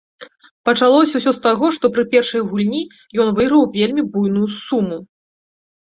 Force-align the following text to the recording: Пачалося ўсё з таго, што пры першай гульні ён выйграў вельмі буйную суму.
Пачалося 0.67 1.15
ўсё 1.21 1.33
з 1.37 1.43
таго, 1.47 1.65
што 1.75 1.85
пры 1.97 2.03
першай 2.15 2.41
гульні 2.53 2.81
ён 3.25 3.29
выйграў 3.41 3.69
вельмі 3.77 4.01
буйную 4.17 4.47
суму. 4.65 4.97